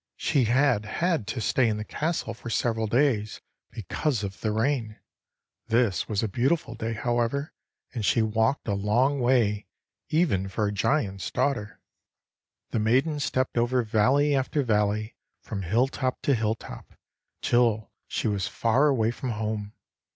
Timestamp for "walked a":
8.23-8.73